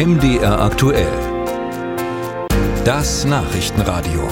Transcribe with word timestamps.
MDR 0.00 0.58
aktuell. 0.58 1.12
Das 2.86 3.26
Nachrichtenradio. 3.26 4.26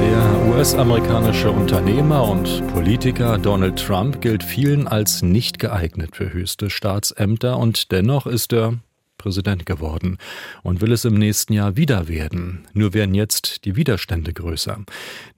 Der 0.00 0.46
US-amerikanische 0.48 1.50
Unternehmer 1.50 2.26
und 2.26 2.66
Politiker 2.68 3.36
Donald 3.36 3.78
Trump 3.78 4.22
gilt 4.22 4.42
vielen 4.42 4.88
als 4.88 5.20
nicht 5.20 5.58
geeignet 5.58 6.16
für 6.16 6.32
höchste 6.32 6.70
Staatsämter 6.70 7.58
und 7.58 7.92
dennoch 7.92 8.26
ist 8.26 8.54
er 8.54 8.78
Präsident 9.22 9.66
geworden 9.66 10.18
und 10.64 10.80
will 10.80 10.90
es 10.90 11.04
im 11.04 11.14
nächsten 11.14 11.52
Jahr 11.52 11.76
wieder 11.76 12.08
werden. 12.08 12.66
Nur 12.72 12.92
werden 12.92 13.14
jetzt 13.14 13.64
die 13.64 13.76
Widerstände 13.76 14.32
größer. 14.32 14.78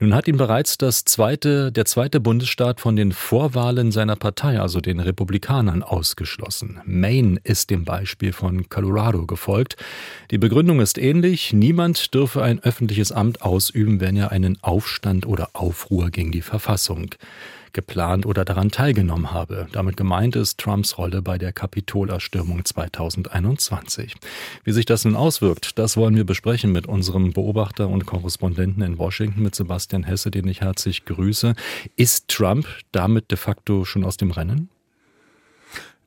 Nun 0.00 0.14
hat 0.14 0.26
ihn 0.26 0.38
bereits 0.38 0.78
das 0.78 1.04
zweite, 1.04 1.70
der 1.70 1.84
zweite 1.84 2.18
Bundesstaat 2.18 2.80
von 2.80 2.96
den 2.96 3.12
Vorwahlen 3.12 3.92
seiner 3.92 4.16
Partei, 4.16 4.58
also 4.58 4.80
den 4.80 5.00
Republikanern, 5.00 5.82
ausgeschlossen. 5.82 6.80
Maine 6.86 7.38
ist 7.44 7.68
dem 7.68 7.84
Beispiel 7.84 8.32
von 8.32 8.70
Colorado 8.70 9.26
gefolgt. 9.26 9.76
Die 10.30 10.38
Begründung 10.38 10.80
ist 10.80 10.96
ähnlich. 10.96 11.52
Niemand 11.52 12.14
dürfe 12.14 12.42
ein 12.42 12.60
öffentliches 12.60 13.12
Amt 13.12 13.42
ausüben, 13.42 14.00
wenn 14.00 14.16
er 14.16 14.32
einen 14.32 14.56
Aufstand 14.62 15.26
oder 15.26 15.50
Aufruhr 15.52 16.10
gegen 16.10 16.32
die 16.32 16.40
Verfassung 16.40 17.10
geplant 17.74 18.24
oder 18.24 18.46
daran 18.46 18.70
teilgenommen 18.70 19.32
habe. 19.32 19.66
Damit 19.72 19.98
gemeint 19.98 20.36
ist 20.36 20.58
Trumps 20.58 20.96
Rolle 20.96 21.20
bei 21.20 21.36
der 21.36 21.52
Kapitolerstürmung 21.52 22.64
2021. 22.64 23.73
Wie 24.64 24.72
sich 24.72 24.86
das 24.86 25.04
nun 25.04 25.16
auswirkt, 25.16 25.78
das 25.78 25.96
wollen 25.96 26.16
wir 26.16 26.24
besprechen 26.24 26.72
mit 26.72 26.86
unserem 26.86 27.32
Beobachter 27.32 27.88
und 27.88 28.06
Korrespondenten 28.06 28.82
in 28.82 28.98
Washington, 28.98 29.42
mit 29.42 29.54
Sebastian 29.54 30.04
Hesse, 30.04 30.30
den 30.30 30.48
ich 30.48 30.60
herzlich 30.60 31.04
grüße. 31.04 31.54
Ist 31.96 32.28
Trump 32.28 32.66
damit 32.92 33.30
de 33.30 33.38
facto 33.38 33.84
schon 33.84 34.04
aus 34.04 34.16
dem 34.16 34.30
Rennen? 34.30 34.68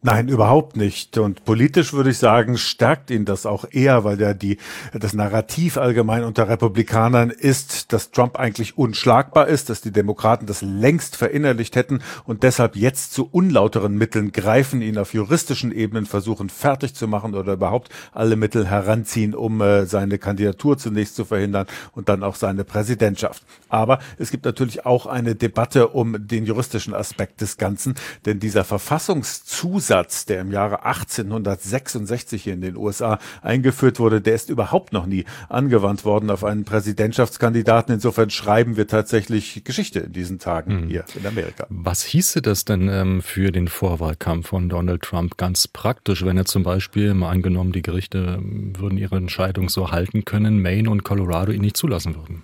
Nein, 0.04 0.28
überhaupt 0.28 0.78
nicht. 0.78 1.18
Und 1.18 1.44
politisch 1.44 1.92
würde 1.92 2.12
ich 2.12 2.20
sagen, 2.20 2.60
stärkt 2.60 3.10
ihn 3.10 3.26
das 3.26 3.48
auch 3.48 3.66
eher, 3.72 4.04
weil 4.04 4.22
ja 4.22 4.36
die, 4.36 4.60
das 4.94 5.14
Narrativ 5.14 5.76
allgemein 5.78 6.24
unter 6.24 6.48
Republikanern 6.48 7.32
ist, 7.32 7.92
dass 7.92 8.12
Trump 8.12 8.38
eigentlich 8.38 8.78
unschlagbar 8.78 9.48
ist, 9.48 9.72
dass 9.72 9.82
die 9.82 9.92
Demokraten 9.92 10.46
das 10.46 10.62
längst 10.62 11.16
verinnerlicht 11.16 11.76
hätten 11.76 12.02
und 12.26 12.44
deshalb 12.44 12.76
jetzt 12.76 13.12
zu 13.12 13.28
unlauteren 13.32 13.98
Mitteln 13.98 14.32
greifen, 14.32 14.84
ihn 14.84 15.00
auf 15.00 15.16
juristischen 15.16 15.72
Ebenen 15.72 16.06
versuchen 16.06 16.50
fertig 16.50 16.94
zu 16.94 17.08
machen 17.08 17.34
oder 17.34 17.54
überhaupt 17.54 17.90
alle 18.12 18.36
Mittel 18.36 18.68
heranziehen, 18.68 19.34
um 19.34 19.62
äh, 19.62 19.88
seine 19.88 20.20
Kandidatur 20.20 20.78
zunächst 20.78 21.16
zu 21.16 21.26
verhindern 21.26 21.66
und 21.94 22.08
dann 22.08 22.22
auch 22.22 22.36
seine 22.36 22.64
Präsidentschaft. 22.66 23.44
Aber 23.68 23.98
es 24.20 24.30
gibt 24.30 24.46
natürlich 24.46 24.86
auch 24.86 25.08
eine 25.08 25.34
Debatte 25.34 25.88
um 25.88 26.28
den 26.28 26.46
juristischen 26.46 26.94
Aspekt 26.94 27.42
des 27.42 27.58
Ganzen, 27.58 27.96
denn 28.28 28.40
dieser 28.40 28.64
Verfassungszusatz 28.64 29.87
Zusatz, 29.88 30.26
der 30.26 30.42
im 30.42 30.52
Jahre 30.52 30.84
1866 30.84 32.44
hier 32.44 32.54
in 32.54 32.62
den 32.62 32.76
USA 32.76 33.20
eingeführt 33.42 34.00
wurde, 34.00 34.20
der 34.20 34.36
ist 34.36 34.50
überhaupt 34.50 34.92
noch 34.92 35.06
nie 35.06 35.24
angewandt 35.48 36.04
worden 36.04 36.30
auf 36.30 36.44
einen 36.44 36.66
Präsidentschaftskandidaten. 36.66 37.94
Insofern 37.94 38.30
schreiben 38.30 38.76
wir 38.76 38.88
tatsächlich 38.88 39.64
Geschichte 39.64 40.00
in 40.00 40.12
diesen 40.12 40.40
Tagen 40.40 40.82
mhm. 40.82 40.88
hier 40.90 41.06
in 41.18 41.26
Amerika. 41.26 41.68
Was 41.70 42.04
hieße 42.04 42.42
das 42.42 42.66
denn 42.66 42.90
ähm, 42.90 43.22
für 43.22 43.54
den 43.54 43.70
Vorwahlkampf 43.70 44.50
von 44.50 44.68
Donald 44.68 45.04
Trump 45.04 45.38
ganz 45.38 45.70
praktisch, 45.70 46.26
wenn 46.26 46.36
er 46.36 46.46
zum 46.46 46.64
Beispiel, 46.64 47.14
mal 47.14 47.30
angenommen, 47.30 47.72
die 47.72 47.82
Gerichte 47.82 48.40
ähm, 48.40 48.74
würden 48.78 48.98
ihre 48.98 49.16
Entscheidung 49.16 49.70
so 49.70 49.92
halten 49.92 50.26
können, 50.26 50.62
Maine 50.62 50.90
und 50.90 51.04
Colorado 51.04 51.54
ihn 51.54 51.62
nicht 51.62 51.78
zulassen 51.78 52.16
würden? 52.16 52.44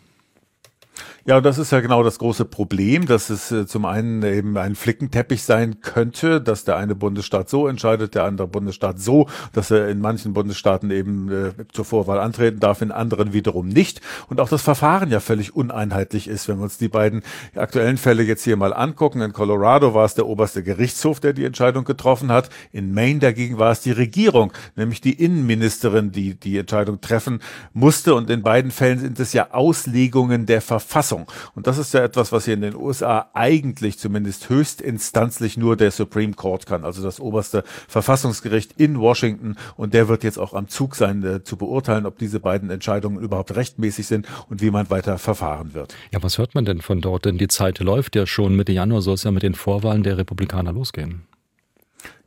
Ja, 1.25 1.39
das 1.39 1.57
ist 1.57 1.71
ja 1.71 1.79
genau 1.79 2.03
das 2.03 2.19
große 2.19 2.43
Problem, 2.43 3.05
dass 3.05 3.29
es 3.29 3.49
äh, 3.49 3.65
zum 3.65 3.85
einen 3.85 4.23
eben 4.23 4.57
ein 4.57 4.75
Flickenteppich 4.75 5.43
sein 5.43 5.79
könnte, 5.79 6.41
dass 6.41 6.65
der 6.65 6.75
eine 6.75 6.95
Bundesstaat 6.95 7.47
so 7.47 7.65
entscheidet, 7.65 8.13
der 8.13 8.25
andere 8.25 8.49
Bundesstaat 8.49 8.99
so, 8.99 9.29
dass 9.53 9.71
er 9.71 9.87
in 9.87 10.01
manchen 10.01 10.33
Bundesstaaten 10.33 10.91
eben 10.91 11.31
äh, 11.31 11.51
zur 11.71 11.85
Vorwahl 11.85 12.19
antreten 12.19 12.59
darf, 12.59 12.81
in 12.81 12.91
anderen 12.91 13.31
wiederum 13.31 13.69
nicht. 13.69 14.01
Und 14.27 14.41
auch 14.41 14.49
das 14.49 14.63
Verfahren 14.63 15.11
ja 15.11 15.21
völlig 15.21 15.55
uneinheitlich 15.55 16.27
ist. 16.27 16.49
Wenn 16.49 16.57
wir 16.57 16.65
uns 16.65 16.77
die 16.77 16.89
beiden 16.89 17.23
aktuellen 17.55 17.95
Fälle 17.95 18.23
jetzt 18.23 18.43
hier 18.43 18.57
mal 18.57 18.73
angucken, 18.73 19.21
in 19.21 19.31
Colorado 19.31 19.93
war 19.93 20.03
es 20.03 20.15
der 20.15 20.27
oberste 20.27 20.61
Gerichtshof, 20.61 21.21
der 21.21 21.31
die 21.31 21.45
Entscheidung 21.45 21.85
getroffen 21.85 22.33
hat. 22.33 22.49
In 22.73 22.93
Maine 22.93 23.19
dagegen 23.19 23.57
war 23.57 23.71
es 23.71 23.79
die 23.79 23.91
Regierung, 23.91 24.51
nämlich 24.75 24.99
die 24.99 25.13
Innenministerin, 25.13 26.11
die 26.11 26.33
die 26.33 26.57
Entscheidung 26.57 26.99
treffen 26.99 27.39
musste. 27.71 28.13
Und 28.13 28.29
in 28.29 28.43
beiden 28.43 28.71
Fällen 28.71 28.99
sind 28.99 29.21
es 29.21 29.31
ja 29.31 29.51
Auslegungen 29.51 30.45
der 30.45 30.59
Verfassung. 30.59 31.12
Verfassung. 31.13 31.51
Und 31.55 31.67
das 31.67 31.77
ist 31.77 31.93
ja 31.93 32.03
etwas, 32.03 32.31
was 32.31 32.45
hier 32.45 32.53
in 32.53 32.61
den 32.61 32.75
USA 32.75 33.29
eigentlich 33.33 33.99
zumindest 33.99 34.49
höchstinstanzlich 34.49 35.57
nur 35.57 35.75
der 35.75 35.91
Supreme 35.91 36.33
Court 36.33 36.65
kann, 36.65 36.83
also 36.83 37.03
das 37.03 37.19
oberste 37.19 37.63
Verfassungsgericht 37.87 38.73
in 38.77 38.99
Washington. 38.99 39.55
Und 39.77 39.93
der 39.93 40.07
wird 40.07 40.23
jetzt 40.23 40.37
auch 40.37 40.53
am 40.53 40.67
Zug 40.67 40.95
sein, 40.95 41.23
äh, 41.23 41.43
zu 41.43 41.57
beurteilen, 41.57 42.05
ob 42.05 42.17
diese 42.17 42.39
beiden 42.39 42.69
Entscheidungen 42.69 43.19
überhaupt 43.19 43.55
rechtmäßig 43.55 44.07
sind 44.07 44.27
und 44.49 44.61
wie 44.61 44.71
man 44.71 44.89
weiter 44.89 45.17
verfahren 45.17 45.73
wird. 45.73 45.95
Ja, 46.11 46.21
was 46.21 46.37
hört 46.37 46.55
man 46.55 46.65
denn 46.65 46.81
von 46.81 47.01
dort? 47.01 47.25
Denn 47.25 47.37
die 47.37 47.47
Zeit 47.47 47.79
läuft 47.79 48.15
ja 48.15 48.25
schon. 48.25 48.55
Mitte 48.55 48.71
Januar 48.71 49.01
soll 49.01 49.15
es 49.15 49.23
ja 49.23 49.31
mit 49.31 49.43
den 49.43 49.55
Vorwahlen 49.55 50.03
der 50.03 50.17
Republikaner 50.17 50.73
losgehen. 50.73 51.23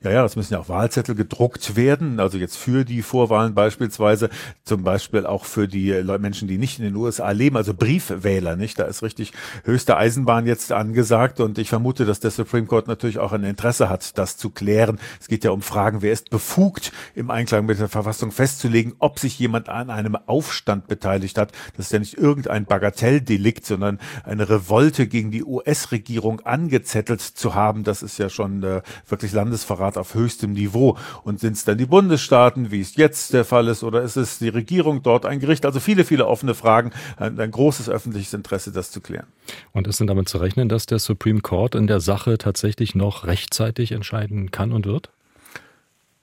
Ja, 0.03 0.11
ja, 0.11 0.25
es 0.27 0.37
müssen 0.37 0.53
ja 0.53 0.61
auch 0.61 0.69
Wahlzettel 0.69 1.15
gedruckt 1.15 1.75
werden, 1.75 2.21
also 2.21 2.37
jetzt 2.37 2.59
für 2.59 2.85
die 2.85 3.01
Vorwahlen 3.01 3.55
beispielsweise, 3.55 4.29
zum 4.63 4.85
Beispiel 4.85 5.25
auch 5.25 5.47
für 5.47 5.69
die 5.69 5.91
Menschen, 6.19 6.49
die 6.49 6.59
nicht 6.59 6.79
in 6.79 6.85
den 6.85 6.97
USA 6.97 7.31
leben, 7.31 7.57
also 7.57 7.73
Briefwähler, 7.73 8.57
nicht? 8.57 8.79
Da 8.79 8.85
ist 8.85 9.03
richtig 9.03 9.33
höchste 9.65 9.97
Eisenbahn 9.97 10.47
jetzt 10.47 10.71
angesagt 10.71 11.41
und 11.41 11.57
ich 11.57 11.71
vermute, 11.71 12.05
dass 12.05 12.21
der 12.21 12.31
Supreme 12.31 12.67
Court 12.67 12.89
natürlich 12.89 13.19
auch 13.19 13.33
ein 13.33 13.43
Interesse 13.43 13.89
hat, 13.89 14.19
das 14.19 14.37
zu 14.37 14.51
klären. 14.51 14.99
Es 15.19 15.29
geht 15.29 15.45
ja 15.45 15.51
um 15.51 15.63
Fragen, 15.63 16.03
wer 16.03 16.13
ist 16.13 16.29
befugt, 16.29 16.93
im 17.15 17.31
Einklang 17.31 17.65
mit 17.65 17.81
der 17.81 17.89
Verfassung 17.89 18.33
festzulegen, 18.33 18.97
ob 18.99 19.19
sich 19.19 19.39
jemand 19.39 19.71
an 19.71 19.89
einem 19.89 20.15
Aufstand 20.15 20.89
beteiligt 20.89 21.39
hat. 21.39 21.53
Das 21.79 21.87
ist 21.87 21.93
ja 21.93 22.01
nicht 22.01 22.19
irgendein 22.19 22.67
Bagatelldelikt, 22.67 23.65
sondern 23.65 23.99
eine 24.25 24.47
Revolte 24.47 25.07
gegen 25.07 25.31
die 25.31 25.43
US-Regierung 25.43 26.41
angezettelt 26.41 27.23
zu 27.23 27.55
haben. 27.55 27.83
Das 27.83 28.03
ist 28.03 28.19
ja 28.19 28.29
schon 28.29 28.63
äh, 28.63 28.83
wirklich 29.09 29.33
Landesverrat 29.33 29.86
Verrat 29.87 29.99
auf 29.99 30.15
höchstem 30.15 30.53
Niveau. 30.53 30.97
Und 31.23 31.41
sind 31.41 31.55
es 31.55 31.65
dann 31.65 31.79
die 31.79 31.87
Bundesstaaten, 31.87 32.71
wie 32.71 32.81
es 32.81 32.97
jetzt 32.97 33.33
der 33.33 33.45
Fall 33.45 33.69
ist, 33.69 33.83
oder 33.83 34.03
ist 34.03 34.17
es 34.17 34.39
die 34.39 34.49
Regierung 34.49 35.03
dort, 35.03 35.27
ein 35.27 35.41
Gericht? 35.41 35.65
Also 35.65 35.81
viele, 35.81 36.05
viele 36.05 36.27
offene 36.27 36.55
Fragen, 36.55 36.91
ein, 37.17 37.39
ein 37.39 37.51
großes 37.51 37.89
öffentliches 37.89 38.35
Interesse, 38.35 38.73
das 38.73 38.91
zu 38.91 39.01
klären. 39.01 39.27
Und 39.73 39.87
ist 39.87 40.01
denn 40.01 40.07
damit 40.07 40.29
zu 40.29 40.39
rechnen, 40.39 40.69
dass 40.69 40.87
der 40.87 40.99
Supreme 40.99 41.41
Court 41.41 41.75
in 41.75 41.87
der 41.87 42.01
Sache 42.01 42.39
tatsächlich 42.39 42.95
noch 42.95 43.27
rechtzeitig 43.27 43.93
entscheiden 43.93 44.51
kann 44.51 44.73
und 44.73 44.87
wird? 44.87 45.11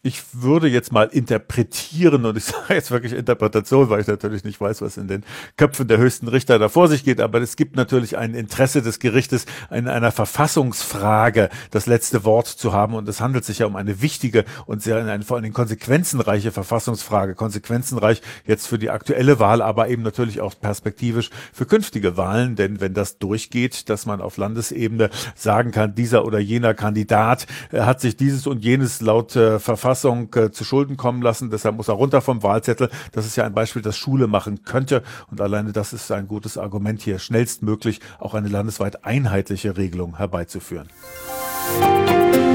Ich 0.05 0.21
würde 0.33 0.67
jetzt 0.67 0.91
mal 0.91 1.05
interpretieren, 1.05 2.25
und 2.25 2.37
ich 2.37 2.43
sage 2.43 2.73
jetzt 2.73 2.91
wirklich 2.91 3.13
Interpretation, 3.13 3.89
weil 3.89 4.01
ich 4.01 4.07
natürlich 4.07 4.43
nicht 4.43 4.59
weiß, 4.59 4.81
was 4.81 4.97
in 4.97 5.07
den 5.07 5.23
Köpfen 5.55 5.87
der 5.87 5.97
höchsten 5.97 6.27
Richter 6.27 6.59
da 6.59 6.67
vor 6.67 6.89
sich 6.89 7.05
geht, 7.05 7.21
aber 7.21 7.41
es 7.41 7.55
gibt 7.55 7.77
natürlich 7.77 8.17
ein 8.17 8.35
Interesse 8.35 8.81
des 8.81 8.99
Gerichtes, 8.99 9.45
in 9.71 9.87
einer 9.87 10.11
Verfassungsfrage 10.11 11.49
das 11.71 11.85
letzte 11.85 12.25
Wort 12.25 12.47
zu 12.47 12.73
haben. 12.73 12.95
Und 12.95 13.07
es 13.07 13.21
handelt 13.21 13.45
sich 13.45 13.59
ja 13.59 13.65
um 13.65 13.77
eine 13.77 14.01
wichtige 14.01 14.43
und 14.65 14.83
sehr 14.83 14.97
eine, 14.97 15.23
vor 15.23 15.37
allen 15.37 15.43
Dingen 15.43 15.55
konsequenzenreiche 15.55 16.51
Verfassungsfrage. 16.51 17.33
Konsequenzenreich 17.33 18.21
jetzt 18.45 18.67
für 18.67 18.77
die 18.77 18.89
aktuelle 18.89 19.39
Wahl, 19.39 19.61
aber 19.61 19.87
eben 19.87 20.03
natürlich 20.03 20.41
auch 20.41 20.53
perspektivisch 20.59 21.29
für 21.53 21.65
künftige 21.65 22.17
Wahlen. 22.17 22.57
Denn 22.57 22.81
wenn 22.81 22.93
das 22.93 23.19
durchgeht, 23.19 23.87
dass 23.87 24.05
man 24.05 24.19
auf 24.19 24.35
Landesebene 24.35 25.09
sagen 25.35 25.71
kann, 25.71 25.95
dieser 25.95 26.25
oder 26.25 26.39
jener 26.39 26.73
Kandidat 26.73 27.47
äh, 27.71 27.81
hat 27.81 28.01
sich 28.01 28.17
dieses 28.17 28.47
und 28.47 28.65
jenes 28.65 28.99
laut 28.99 29.37
äh, 29.37 29.59
Verfassung 29.59 29.92
Verfassung 29.93 30.33
äh, 30.35 30.51
zu 30.51 30.63
Schulden 30.63 30.97
kommen 30.97 31.21
lassen. 31.21 31.51
Deshalb 31.51 31.75
muss 31.75 31.87
er 31.87 31.93
runter 31.93 32.21
vom 32.21 32.41
Wahlzettel. 32.41 32.89
Das 33.11 33.25
ist 33.27 33.35
ja 33.35 33.45
ein 33.45 33.53
Beispiel, 33.53 33.83
das 33.83 33.95
Schule 33.95 34.27
machen 34.27 34.63
könnte. 34.63 35.03
Und 35.29 35.39
alleine 35.39 35.71
das 35.71 35.93
ist 35.93 36.11
ein 36.11 36.27
gutes 36.27 36.57
Argument 36.57 37.01
hier, 37.01 37.19
schnellstmöglich 37.19 37.99
auch 38.19 38.33
eine 38.33 38.47
landesweit 38.47 39.05
einheitliche 39.05 39.77
Regelung 39.77 40.17
herbeizuführen. 40.17 40.87
Musik 41.79 42.52